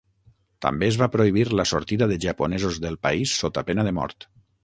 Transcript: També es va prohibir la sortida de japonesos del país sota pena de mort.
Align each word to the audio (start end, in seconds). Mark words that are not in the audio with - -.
També 0.65 0.87
es 0.87 0.95
va 1.01 1.07
prohibir 1.15 1.43
la 1.59 1.65
sortida 1.73 2.09
de 2.11 2.17
japonesos 2.25 2.81
del 2.87 2.99
país 3.05 3.37
sota 3.45 3.67
pena 3.71 3.87
de 3.89 3.93
mort. 4.01 4.27